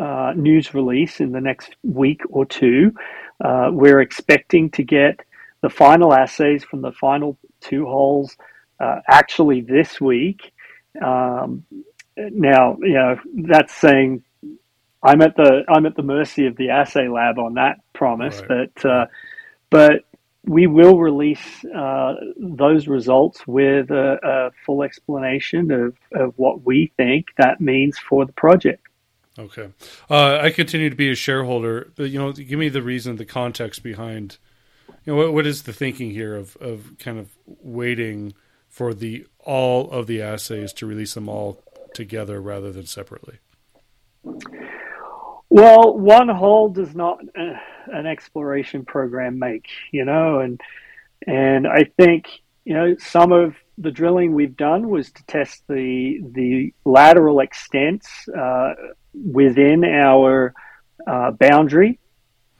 uh, 0.00 0.32
news 0.36 0.74
release 0.74 1.20
in 1.20 1.32
the 1.32 1.40
next 1.40 1.76
week 1.82 2.22
or 2.28 2.46
two. 2.46 2.94
Uh, 3.44 3.70
we're 3.72 4.00
expecting 4.00 4.70
to 4.70 4.82
get 4.82 5.20
the 5.60 5.68
final 5.68 6.14
assays 6.14 6.64
from 6.64 6.82
the 6.82 6.92
final 6.92 7.38
two 7.60 7.84
holes 7.84 8.36
uh, 8.82 9.00
actually 9.08 9.60
this 9.60 10.00
week. 10.00 10.52
Um, 11.00 11.64
now, 12.16 12.76
you 12.80 12.94
know, 12.94 13.18
that's 13.34 13.72
saying 13.72 14.22
I'm 15.02 15.22
at 15.22 15.36
the 15.36 15.64
I'm 15.68 15.86
at 15.86 15.96
the 15.96 16.02
mercy 16.02 16.46
of 16.46 16.56
the 16.56 16.70
assay 16.70 17.08
lab 17.08 17.38
on 17.38 17.54
that 17.54 17.80
promise, 17.92 18.42
right. 18.48 18.70
but 18.74 18.88
uh, 18.88 19.06
but 19.70 20.04
we 20.44 20.66
will 20.66 20.98
release 20.98 21.64
uh, 21.64 22.14
those 22.36 22.88
results 22.88 23.46
with 23.46 23.90
a, 23.92 24.18
a, 24.22 24.50
full 24.66 24.82
explanation 24.82 25.70
of, 25.70 25.96
of 26.12 26.34
what 26.36 26.66
we 26.66 26.92
think 26.96 27.28
that 27.38 27.60
means 27.60 27.96
for 27.96 28.26
the 28.26 28.32
project. 28.32 28.84
Okay, 29.38 29.68
uh, 30.10 30.38
I 30.42 30.50
continue 30.50 30.90
to 30.90 30.96
be 30.96 31.10
a 31.10 31.14
shareholder. 31.14 31.92
But, 31.94 32.10
you 32.10 32.18
know, 32.18 32.32
give 32.32 32.58
me 32.58 32.68
the 32.68 32.82
reason, 32.82 33.16
the 33.16 33.24
context 33.24 33.82
behind. 33.82 34.38
You 35.04 35.12
know, 35.12 35.16
what, 35.16 35.32
what 35.32 35.46
is 35.46 35.62
the 35.62 35.72
thinking 35.72 36.10
here 36.10 36.34
of 36.36 36.56
of 36.56 36.98
kind 36.98 37.18
of 37.18 37.28
waiting 37.46 38.34
for 38.72 38.94
the 38.94 39.26
all 39.38 39.90
of 39.90 40.06
the 40.06 40.20
assays 40.22 40.72
to 40.72 40.86
release 40.86 41.14
them 41.14 41.28
all 41.28 41.62
together 41.94 42.40
rather 42.40 42.72
than 42.72 42.86
separately? 42.86 43.38
Well, 45.50 45.96
one 45.98 46.30
hole 46.30 46.70
does 46.70 46.94
not 46.94 47.18
uh, 47.38 47.52
an 47.88 48.06
exploration 48.06 48.86
program 48.86 49.38
make, 49.38 49.66
you 49.92 50.04
know, 50.06 50.40
and 50.40 50.60
and 51.26 51.68
I 51.68 51.84
think 51.98 52.26
you 52.64 52.72
know 52.74 52.96
some 52.98 53.30
of 53.30 53.54
the 53.76 53.90
drilling 53.90 54.34
we've 54.34 54.56
done 54.56 54.88
was 54.88 55.12
to 55.12 55.24
test 55.26 55.62
the 55.68 56.20
the 56.32 56.72
lateral 56.86 57.40
extents 57.40 58.08
uh, 58.28 58.72
within 59.12 59.84
our 59.84 60.54
uh, 61.06 61.32
boundary. 61.32 61.98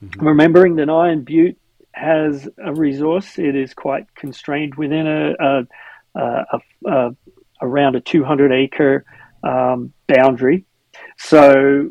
Mm-hmm. 0.03 0.27
Remembering 0.27 0.75
that 0.75 0.89
Iron 0.89 1.23
Butte 1.23 1.57
has 1.93 2.47
a 2.63 2.73
resource, 2.73 3.39
it 3.39 3.55
is 3.55 3.73
quite 3.73 4.13
constrained 4.15 4.75
within 4.75 5.07
a, 5.07 5.33
a 5.39 5.67
uh, 6.15 6.43
a, 6.85 7.15
around 7.61 7.95
a 7.95 8.01
200 8.01 8.51
acre 8.51 9.05
um, 9.43 9.93
boundary. 10.07 10.65
So 11.17 11.89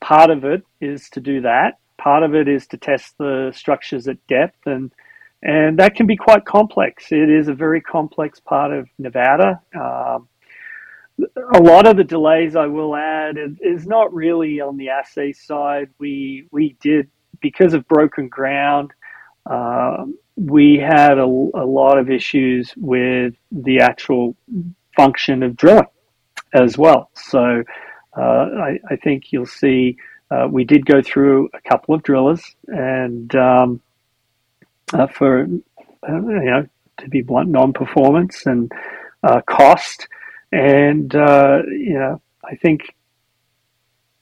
part 0.00 0.30
of 0.30 0.44
it 0.44 0.62
is 0.80 1.08
to 1.10 1.20
do 1.20 1.42
that. 1.42 1.78
Part 1.98 2.22
of 2.22 2.34
it 2.34 2.48
is 2.48 2.66
to 2.68 2.78
test 2.78 3.16
the 3.18 3.52
structures 3.54 4.08
at 4.08 4.26
depth, 4.26 4.66
and 4.66 4.90
and 5.42 5.78
that 5.78 5.94
can 5.94 6.06
be 6.06 6.16
quite 6.16 6.44
complex. 6.44 7.12
It 7.12 7.30
is 7.30 7.48
a 7.48 7.54
very 7.54 7.80
complex 7.80 8.40
part 8.40 8.72
of 8.72 8.88
Nevada. 8.98 9.60
Um, 9.74 10.28
a 11.54 11.60
lot 11.60 11.86
of 11.86 11.96
the 11.96 12.04
delays, 12.04 12.56
I 12.56 12.66
will 12.66 12.96
add, 12.96 13.36
is 13.60 13.86
not 13.86 14.12
really 14.14 14.60
on 14.60 14.78
the 14.78 14.88
assay 14.88 15.32
side. 15.32 15.90
We 15.98 16.46
we 16.50 16.76
did 16.80 17.10
because 17.40 17.74
of 17.74 17.86
broken 17.88 18.28
ground. 18.28 18.92
Um, 19.46 20.18
we 20.40 20.78
had 20.78 21.18
a, 21.18 21.24
a, 21.24 21.66
lot 21.66 21.98
of 21.98 22.10
issues 22.10 22.72
with 22.76 23.34
the 23.52 23.80
actual 23.80 24.34
function 24.96 25.42
of 25.42 25.54
drilling 25.54 25.86
as 26.54 26.78
well. 26.78 27.10
So 27.14 27.62
uh, 28.16 28.20
I, 28.20 28.78
I, 28.88 28.96
think 28.96 29.32
you'll 29.32 29.44
see 29.44 29.98
uh, 30.30 30.48
we 30.50 30.64
did 30.64 30.86
go 30.86 31.02
through 31.02 31.50
a 31.52 31.60
couple 31.68 31.94
of 31.94 32.02
drillers, 32.02 32.42
and 32.68 33.34
um, 33.36 33.82
uh, 34.94 35.06
for 35.08 35.42
uh, 35.42 35.46
you 36.12 36.50
know 36.50 36.66
to 36.98 37.08
be 37.08 37.20
blunt, 37.20 37.50
non-performance 37.50 38.46
and 38.46 38.72
uh, 39.22 39.42
cost, 39.42 40.08
and 40.52 41.14
uh, 41.14 41.60
you 41.66 41.98
know 41.98 42.20
I 42.44 42.56
think 42.56 42.94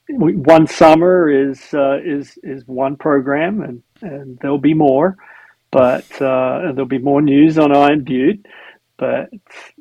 one 0.09 0.67
summer 0.67 1.31
is 1.31 1.61
is 1.73 2.39
is 2.43 2.67
one 2.67 2.97
program, 2.97 3.63
and 3.63 3.83
and 4.03 4.39
there'll 4.41 4.59
be 4.59 4.75
more 4.75 5.17
but 5.71 6.11
uh, 6.21 6.73
there'll 6.73 6.87
be 6.87 6.99
more 6.99 7.23
news 7.23 7.59
on 7.59 7.75
Iron 7.75 8.05
Butte. 8.05 8.47
But 8.97 9.31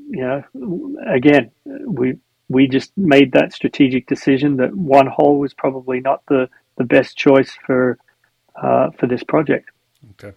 you 0.09 0.21
know, 0.21 0.95
again, 1.07 1.51
we 1.65 2.17
we 2.49 2.67
just 2.67 2.95
made 2.97 3.31
that 3.33 3.53
strategic 3.53 4.07
decision 4.07 4.57
that 4.57 4.75
one 4.75 5.07
hole 5.07 5.39
was 5.39 5.53
probably 5.53 5.99
not 5.99 6.23
the, 6.27 6.49
the 6.77 6.83
best 6.83 7.17
choice 7.17 7.51
for 7.65 7.97
uh, 8.55 8.91
for 8.91 9.07
this 9.07 9.23
project. 9.23 9.69
Okay. 10.11 10.35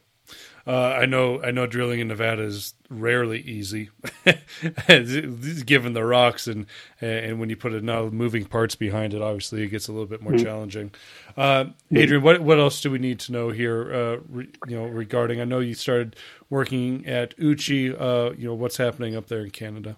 Uh, 0.67 0.91
I 0.91 1.07
know 1.07 1.43
I 1.43 1.51
know 1.51 1.67
drilling 1.67 2.01
in 2.01 2.09
Nevada 2.09 2.43
is 2.43 2.75
rarely 2.89 3.41
easy, 3.41 3.91
given 5.65 5.93
the 5.95 6.05
rocks 6.05 6.47
and 6.47 6.67
and 7.01 7.41
when 7.41 7.49
you 7.49 7.57
put 7.57 7.73
enough 7.73 8.13
moving 8.13 8.45
parts 8.45 8.75
behind 8.75 9.15
it, 9.15 9.23
obviously 9.23 9.63
it 9.63 9.69
gets 9.69 9.89
a 9.89 9.93
little 9.93 10.07
bit 10.07 10.23
more 10.23 10.33
mm-hmm. 10.33 10.45
challenging. 10.45 10.91
Uh, 11.37 11.67
Adrian, 11.93 12.23
what 12.23 12.41
what 12.43 12.59
else 12.59 12.81
do 12.81 12.91
we 12.91 12.99
need 12.99 13.19
to 13.21 13.33
know 13.33 13.51
here? 13.51 13.93
Uh, 13.93 14.17
re, 14.29 14.49
you 14.69 14.77
know, 14.77 14.85
regarding 14.87 15.41
I 15.41 15.45
know 15.45 15.61
you 15.61 15.75
started 15.75 16.17
working 16.51 17.07
at 17.07 17.35
Uchi. 17.39 17.95
Uh, 17.95 18.31
you 18.33 18.47
know, 18.47 18.55
what's 18.55 18.77
happening 18.77 19.17
up 19.17 19.29
there 19.29 19.43
in 19.43 19.51
Canada? 19.51 19.97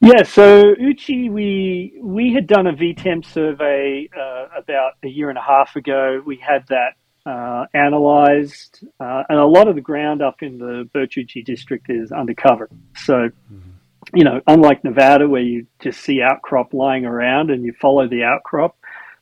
Yeah, 0.00 0.24
so 0.24 0.74
Uchi, 0.80 1.30
we 1.30 1.94
we 2.02 2.32
had 2.32 2.48
done 2.48 2.66
a 2.66 2.72
VTEM 2.72 3.24
survey 3.24 4.08
uh, 4.18 4.46
about 4.58 4.94
a 5.04 5.08
year 5.08 5.28
and 5.28 5.38
a 5.38 5.42
half 5.42 5.76
ago. 5.76 6.20
We 6.26 6.36
had 6.36 6.66
that 6.70 6.94
uh, 7.24 7.66
analyzed, 7.74 8.84
uh, 9.00 9.22
and 9.28 9.38
a 9.38 9.46
lot 9.46 9.68
of 9.68 9.74
the 9.74 9.80
ground 9.80 10.22
up 10.22 10.42
in 10.42 10.58
the 10.58 10.88
Birch 10.92 11.18
district 11.44 11.88
is 11.88 12.10
undercover. 12.12 12.68
So, 12.96 13.14
mm-hmm. 13.14 14.16
you 14.16 14.24
know, 14.24 14.40
unlike 14.46 14.82
Nevada, 14.84 15.28
where 15.28 15.42
you 15.42 15.66
just 15.80 16.00
see 16.00 16.20
outcrop 16.22 16.74
lying 16.74 17.04
around 17.04 17.50
and 17.50 17.64
you 17.64 17.72
follow 17.80 18.08
the 18.08 18.24
outcrop 18.24 18.76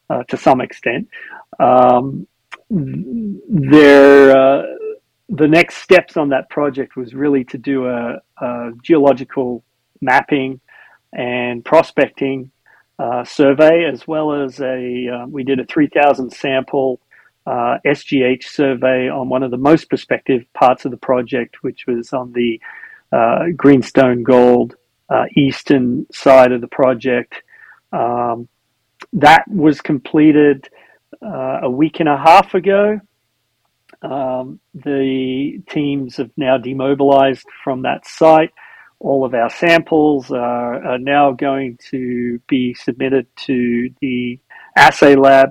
uh, 0.09 0.25
to 0.25 0.37
some 0.37 0.61
extent, 0.61 1.09
um, 1.59 2.27
there. 2.71 4.37
Uh, 4.37 4.63
the 5.33 5.47
next 5.47 5.77
steps 5.77 6.17
on 6.17 6.31
that 6.31 6.51
project 6.51 6.97
was 6.97 7.15
really 7.15 7.45
to 7.45 7.57
do 7.57 7.87
a, 7.87 8.21
a 8.39 8.71
geological 8.83 9.63
mapping 10.01 10.61
and 11.13 11.65
prospecting 11.65 12.51
uh, 12.99 13.25
survey, 13.25 13.85
as 13.85 14.07
well 14.07 14.33
as 14.33 14.61
a 14.61 15.09
uh, 15.09 15.27
we 15.27 15.45
did 15.45 15.61
a 15.61 15.65
3,000 15.65 16.31
sample 16.31 17.01
uh, 17.47 17.79
SGH 17.87 18.45
survey 18.45 19.09
on 19.09 19.29
one 19.29 19.43
of 19.43 19.51
the 19.51 19.57
most 19.57 19.89
prospective 19.89 20.43
parts 20.53 20.85
of 20.85 20.91
the 20.91 20.97
project, 20.97 21.63
which 21.63 21.85
was 21.87 22.13
on 22.13 22.33
the 22.33 22.61
uh, 23.13 23.47
Greenstone 23.57 24.23
Gold 24.23 24.77
uh, 25.09 25.25
eastern 25.37 26.07
side 26.13 26.53
of 26.53 26.61
the 26.61 26.69
project. 26.69 27.43
Um, 27.93 28.49
that 29.15 29.45
was 29.49 29.81
completed 29.81 30.69
uh, 31.23 31.61
a 31.63 31.71
week 31.71 32.01
and 32.01 32.09
a 32.09 32.17
half 32.17 32.55
ago. 32.55 33.01
Um, 34.03 34.61
the 34.73 35.61
teams 35.69 36.17
have 36.17 36.31
now 36.37 36.57
demobilized 36.59 37.47
from 37.63 37.83
that 37.83 38.07
site. 38.07 38.53
All 38.99 39.25
of 39.25 39.35
our 39.35 39.51
samples 39.51 40.31
are, 40.31 40.85
are 40.85 40.99
now 40.99 41.33
going 41.33 41.79
to 41.91 42.39
be 42.47 42.75
submitted 42.75 43.27
to 43.45 43.91
the 44.01 44.39
assay 44.77 45.17
lab, 45.17 45.51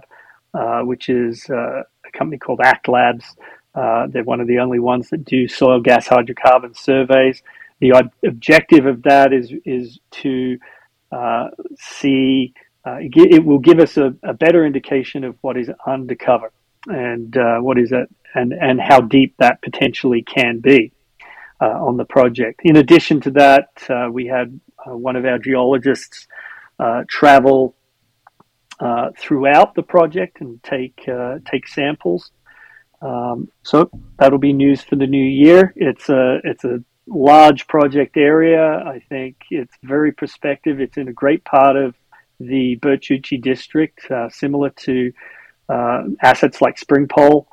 which 0.84 1.10
is 1.10 1.46
uh, 1.50 1.84
a 2.06 2.18
company 2.18 2.38
called 2.38 2.60
ACT 2.64 2.88
Labs. 2.88 3.36
Uh, 3.76 4.08
they're 4.08 4.24
one 4.24 4.42
of 4.42 4.48
the 4.48 4.60
only 4.60 4.80
ones 4.80 5.10
that 5.10 5.24
do 5.26 5.48
soil 5.48 5.80
gas 5.80 6.08
hydrocarbon 6.08 6.76
surveys. 6.76 7.42
The 7.80 8.10
objective 8.26 8.86
of 8.86 9.04
that 9.04 9.32
is 9.32 9.54
is 9.66 10.00
to 10.24 10.58
uh, 11.12 11.50
see 11.78 12.54
uh, 12.86 12.98
it 13.00 13.46
will 13.46 13.60
give 13.60 13.80
us 13.80 13.98
a, 13.98 14.14
a, 14.24 14.34
better 14.34 14.66
indication 14.66 15.24
of 15.24 15.36
what 15.42 15.58
is 15.58 15.70
undercover 15.86 16.52
and 16.88 17.36
uh, 17.36 17.58
what 17.60 17.78
is 17.78 17.92
it 17.92 18.10
and 18.36 18.54
and 18.54 18.80
how 18.80 19.02
deep 19.02 19.36
that 19.38 19.62
potentially 19.62 20.24
can 20.24 20.60
be 20.60 20.92
uh, 21.62 21.66
on 21.66 21.98
the 21.98 22.06
project. 22.06 22.62
In 22.64 22.78
addition 22.78 23.22
to 23.22 23.32
that, 23.32 23.70
uh, 23.90 24.08
we 24.12 24.28
had 24.28 24.60
uh, 24.86 24.96
one 24.96 25.16
of 25.16 25.26
our 25.26 25.40
geologists 25.40 26.28
uh, 28.80 29.10
throughout 29.18 29.76
the 29.76 29.84
project 29.84 30.42
and 30.42 30.62
take 30.64 31.08
take 31.50 31.68
samples. 31.68 32.32
Um, 33.02 33.50
so 33.64 33.90
that'll 34.18 34.40
be 34.40 34.54
news 34.54 34.82
for 34.82 34.96
the 34.96 35.08
new 35.08 35.26
year. 35.26 35.74
It's 35.76 36.10
a 36.10 36.40
it's 36.44 36.64
a 36.66 36.84
large 37.08 37.68
project 37.68 38.18
area. 38.18 38.84
I 38.86 39.02
think 39.10 39.38
it's 39.50 39.74
very 39.84 40.12
prospective. 40.12 40.80
It's 40.80 40.98
in 40.98 41.08
a 41.08 41.14
great 41.14 41.44
part 41.44 41.76
of 41.76 41.96
the 42.40 42.76
Birch-Uchi 42.76 43.38
district, 43.38 44.10
uh, 44.10 44.30
similar 44.30 44.70
to 44.70 45.12
uh, 45.68 46.04
assets 46.22 46.62
like 46.62 46.80
Springpole 46.80 47.46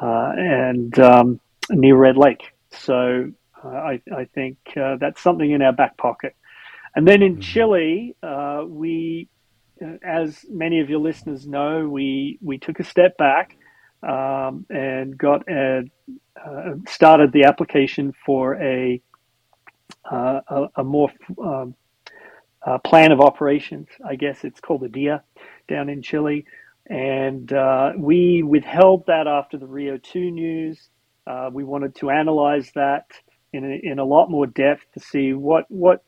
uh, 0.00 0.32
and 0.36 0.96
um, 0.98 1.40
near 1.70 1.96
Red 1.96 2.16
Lake. 2.16 2.52
So 2.70 3.30
uh, 3.64 3.68
I, 3.68 4.00
I, 4.14 4.24
think 4.26 4.56
uh, 4.76 4.96
that's 4.96 5.20
something 5.20 5.50
in 5.50 5.60
our 5.60 5.72
back 5.72 5.96
pocket. 5.96 6.34
And 6.94 7.06
then 7.06 7.22
in 7.22 7.32
mm-hmm. 7.32 7.40
Chile, 7.40 8.16
uh, 8.22 8.64
we, 8.66 9.28
as 10.02 10.44
many 10.50 10.80
of 10.80 10.90
your 10.90 11.00
listeners 11.00 11.46
know, 11.46 11.88
we 11.88 12.38
we 12.40 12.58
took 12.58 12.80
a 12.80 12.84
step 12.84 13.16
back 13.16 13.56
um, 14.02 14.66
and 14.70 15.16
got 15.16 15.48
a, 15.48 15.82
started 16.88 17.32
the 17.32 17.44
application 17.44 18.12
for 18.24 18.60
a 18.60 19.00
a, 20.10 20.66
a, 20.76 20.84
more 20.84 21.10
um, 21.42 21.74
uh, 22.66 22.78
plan 22.78 23.12
of 23.12 23.20
operations. 23.20 23.88
I 24.06 24.16
guess 24.16 24.44
it's 24.44 24.60
called 24.60 24.82
a 24.84 24.88
DIA 24.88 25.22
down 25.68 25.88
in 25.88 26.02
Chile. 26.02 26.44
And 26.86 27.52
uh, 27.52 27.92
we 27.96 28.42
withheld 28.42 29.06
that 29.06 29.26
after 29.26 29.56
the 29.56 29.66
Rio 29.66 29.98
2 29.98 30.30
news. 30.30 30.88
Uh, 31.26 31.50
we 31.52 31.64
wanted 31.64 31.94
to 31.96 32.10
analyze 32.10 32.72
that 32.74 33.06
in 33.52 33.64
a, 33.64 33.80
in 33.82 33.98
a 33.98 34.04
lot 34.04 34.28
more 34.28 34.46
depth 34.46 34.84
to 34.94 35.00
see 35.00 35.32
what, 35.32 35.64
what 35.68 36.02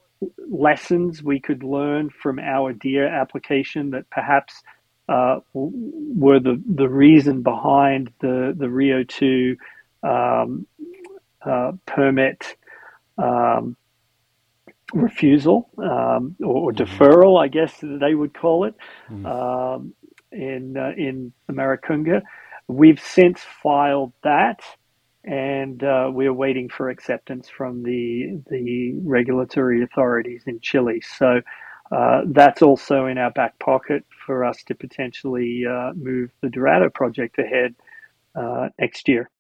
lessons 0.51 1.23
we 1.23 1.41
could 1.41 1.63
learn 1.63 2.11
from 2.11 2.39
our 2.39 2.73
DIA 2.73 3.09
application 3.09 3.91
that 3.91 4.09
perhaps 4.11 4.63
uh, 5.09 5.41
were 5.53 6.41
the, 6.41 6.63
the 6.67 6.89
reason 6.89 7.43
behind 7.43 8.11
the, 8.21 8.55
the 8.57 8.69
Rio 8.69 9.05
2 9.05 9.57
um, 10.03 10.67
uh, 11.45 11.73
permit 11.87 12.57
um, 13.19 13.77
refusal 14.93 15.69
um, 15.79 16.37
or, 16.41 16.71
or, 16.71 16.73
mm-hmm. 16.73 16.83
deferral, 16.83 17.43
I 17.43 17.49
guess 17.49 17.75
they 17.83 18.15
would 18.15 18.35
call 18.35 18.65
it, 18.65 18.75
mm. 19.11 19.27
um, 19.27 19.95
in 20.33 20.77
uh, 20.77 20.93
in 20.97 21.33
Maricunga. 21.51 22.23
We've 22.67 23.01
since 23.01 23.41
filed 23.63 24.13
that, 24.23 24.61
and 25.25 25.83
uh, 25.83 26.11
we're 26.13 26.33
waiting 26.33 26.69
for 26.69 26.89
acceptance 26.89 27.49
from 27.49 27.83
the 27.83 28.41
the 28.51 28.95
regulatory 29.03 29.83
authorities 29.83 30.43
in 30.47 30.61
Chile. 30.61 31.03
So. 31.19 31.41
Uh, 31.93 32.23
that's 32.29 32.63
also 32.63 33.05
in 33.05 33.19
our 33.19 33.31
back 33.31 33.57
pocket 33.59 34.07
for 34.27 34.43
us 34.43 34.65
to 34.65 34.75
potentially 34.75 35.65
uh, 35.67 35.93
move 35.95 36.31
the 36.41 36.49
Dorado 36.49 36.89
project 36.89 37.39
ahead 37.39 37.75
uh, 38.35 38.71
next 38.79 39.07
year 39.07 39.31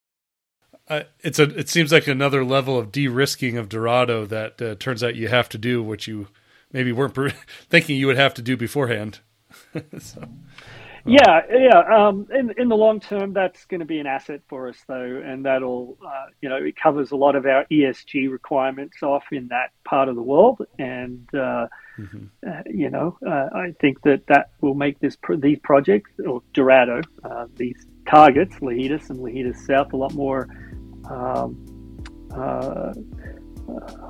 uh, 0.88 1.03
it's 1.20 1.38
a 1.38 1.44
it 1.59 1.68
seems 1.68 1.92
like 1.92 2.07
another 2.07 2.44
level 2.44 2.79
of 2.79 2.92
de-risking 2.92 3.57
of 3.57 3.68
Dorado 3.68 4.27
that 4.27 4.61
uh, 4.61 4.75
turns 4.75 5.03
out 5.03 5.14
you 5.16 5.29
have 5.29 5.49
to 5.51 5.59
do 5.59 5.83
what 5.83 6.07
you 6.07 6.29
maybe 6.73 6.92
weren't 6.92 7.16
thinking 7.70 7.97
you 7.97 8.07
would 8.07 8.16
have 8.16 8.35
to 8.35 8.42
do 8.42 8.57
beforehand. 8.57 9.20
so, 9.99 10.29
yeah, 11.07 11.40
yeah. 11.51 11.79
Um, 11.81 12.27
in 12.35 12.53
in 12.57 12.69
the 12.69 12.77
long 12.77 13.01
term, 13.01 13.33
that's 13.33 13.64
going 13.67 13.81
to 13.81 13.87
be 13.87 13.99
an 13.99 14.07
asset 14.07 14.43
for 14.49 14.69
us, 14.69 14.77
though, 14.87 15.23
and 15.25 15.45
that'll 15.45 15.99
uh, 16.05 16.27
you 16.40 16.49
know 16.49 16.57
it 16.57 16.77
covers 16.77 17.11
a 17.11 17.17
lot 17.17 17.37
of 17.37 17.47
our 17.47 17.64
ESG 17.71 18.31
requirements 18.31 19.03
off 19.03 19.25
in 19.33 19.49
that 19.49 19.71
part 19.85 20.09
of 20.09 20.17
the 20.17 20.23
world, 20.23 20.67
and 20.79 21.29
uh, 21.35 21.67
mm-hmm. 21.99 22.25
Uh, 22.47 22.62
you 22.67 22.90
know 22.90 23.19
uh, 23.27 23.49
I 23.55 23.75
think 23.81 24.03
that 24.03 24.27
that 24.29 24.51
will 24.61 24.75
make 24.75 24.99
this 25.01 25.17
these 25.38 25.59
projects 25.62 26.11
or 26.27 26.43
Dorado 26.53 27.03
these 27.57 27.87
targets, 28.09 28.57
Lajitas 28.57 29.11
and 29.11 29.19
Lajitas 29.19 29.59
South, 29.67 29.93
a 29.93 29.97
lot 29.97 30.14
more 30.14 30.49
um, 31.11 31.97
uh, 32.35 32.93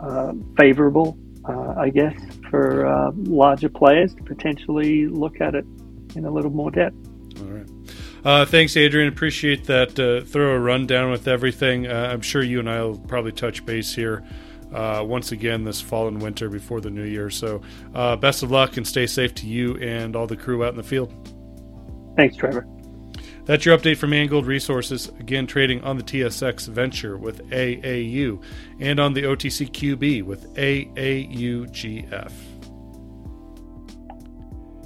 uh, 0.02 0.32
favorable, 0.56 1.16
uh, 1.48 1.74
I 1.76 1.90
guess, 1.90 2.14
for 2.50 2.86
uh, 2.86 3.12
larger 3.14 3.68
players 3.68 4.14
to 4.14 4.22
potentially 4.22 5.06
look 5.06 5.40
at 5.40 5.54
it 5.54 5.64
in 6.16 6.24
a 6.24 6.30
little 6.30 6.50
more 6.50 6.70
depth. 6.70 6.96
All 7.40 7.46
right. 7.46 7.66
Uh, 8.24 8.44
thanks, 8.44 8.76
Adrian. 8.76 9.08
Appreciate 9.08 9.64
that 9.64 9.98
uh, 9.98 10.24
thorough 10.24 10.58
rundown 10.58 11.10
with 11.10 11.28
everything. 11.28 11.90
I'm 11.90 12.22
sure 12.22 12.42
you 12.42 12.60
and 12.60 12.70
I 12.70 12.82
will 12.82 12.98
probably 12.98 13.32
touch 13.32 13.66
base 13.66 13.94
here 13.94 14.24
once 14.70 15.32
again 15.32 15.64
this 15.64 15.80
fall 15.80 16.08
and 16.08 16.22
winter 16.22 16.48
before 16.48 16.80
the 16.80 16.90
new 16.90 17.04
year. 17.04 17.28
So, 17.28 17.60
best 17.92 18.42
of 18.42 18.50
luck 18.50 18.76
and 18.76 18.86
stay 18.86 19.06
safe 19.06 19.34
to 19.36 19.46
you 19.46 19.76
and 19.78 20.16
all 20.16 20.26
the 20.26 20.36
crew 20.36 20.64
out 20.64 20.70
in 20.70 20.76
the 20.76 20.82
field. 20.82 21.12
Thanks, 22.16 22.36
Trevor. 22.36 22.66
That's 23.44 23.66
your 23.66 23.76
update 23.76 23.98
from 23.98 24.12
ANGold 24.12 24.46
Resources, 24.46 25.08
again 25.20 25.46
trading 25.46 25.84
on 25.84 25.98
the 25.98 26.02
TSX 26.02 26.66
Venture 26.68 27.18
with 27.18 27.46
AAU 27.50 28.42
and 28.80 28.98
on 28.98 29.12
the 29.12 29.24
OTCQB 29.24 30.22
with 30.22 30.54
AAUGF. 30.54 32.32